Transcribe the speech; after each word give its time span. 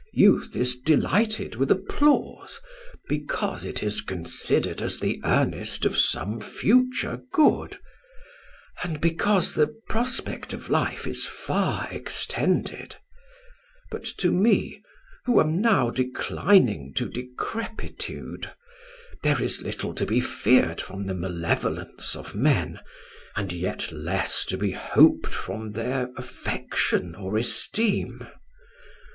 Youth 0.13 0.55
is 0.55 0.79
delighted 0.79 1.53
with 1.53 1.69
applause, 1.69 2.59
because 3.07 3.63
it 3.63 3.83
is 3.83 4.01
considered 4.01 4.81
as 4.81 4.99
the 4.99 5.21
earnest 5.23 5.85
of 5.85 5.95
some 5.95 6.39
future 6.41 7.19
good, 7.31 7.77
and 8.81 8.99
because 8.99 9.53
the 9.53 9.67
prospect 9.89 10.53
of 10.53 10.71
life 10.71 11.05
is 11.05 11.27
far 11.27 11.87
extended; 11.91 12.95
but 13.91 14.03
to 14.17 14.31
me, 14.31 14.81
who 15.25 15.39
am 15.39 15.61
now 15.61 15.91
declining 15.91 16.95
to 16.95 17.07
decrepitude, 17.07 18.51
there 19.21 19.39
is 19.39 19.61
little 19.61 19.93
to 19.93 20.07
be 20.07 20.19
feared 20.19 20.81
from 20.81 21.05
the 21.05 21.13
malevolence 21.13 22.15
of 22.15 22.33
men, 22.33 22.79
and 23.35 23.53
yet 23.53 23.91
less 23.91 24.45
to 24.45 24.57
be 24.57 24.71
hoped 24.71 25.31
from 25.35 25.73
their 25.73 26.09
affection 26.17 27.13
or 27.13 27.37
esteem. 27.37 28.27